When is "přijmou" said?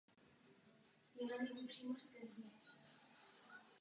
1.93-2.51